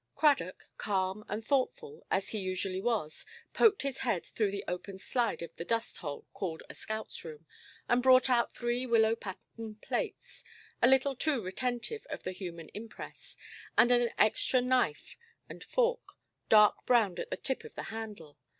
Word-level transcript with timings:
Cradock, 0.15 0.65
calm 0.79 1.23
and 1.29 1.45
thoughtful, 1.45 2.03
as 2.09 2.29
he 2.29 2.39
usually 2.39 2.81
was, 2.81 3.23
poked 3.53 3.83
his 3.83 3.99
head 3.99 4.25
through 4.25 4.49
the 4.49 4.63
open 4.67 4.97
slide 4.97 5.43
of 5.43 5.55
the 5.57 5.63
dusthole 5.63 6.25
called 6.33 6.63
a 6.67 6.73
scoutʼs 6.73 7.23
room, 7.23 7.45
and 7.87 8.01
brought 8.01 8.27
out 8.27 8.51
three 8.51 8.87
willow–pattern 8.87 9.75
plates, 9.79 10.43
a 10.81 10.87
little 10.87 11.15
too 11.15 11.43
retentive 11.43 12.07
of 12.09 12.23
the 12.23 12.31
human 12.31 12.69
impress, 12.73 13.37
and 13.77 13.91
an 13.91 14.09
extra 14.17 14.59
knife 14.59 15.19
and 15.47 15.63
fork, 15.63 16.13
dark–browed 16.49 17.19
at 17.19 17.29
the 17.29 17.37
tip 17.37 17.63
of 17.63 17.75
the 17.75 17.83
handle. 17.93 18.39